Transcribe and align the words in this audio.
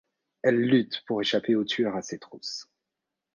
Elle 0.41 0.55
lutte 0.59 1.03
pour 1.05 1.21
échapper 1.21 1.53
aux 1.55 1.63
tueurs 1.63 1.95
à 1.95 2.01
ses 2.01 2.17
trousses. 2.17 2.67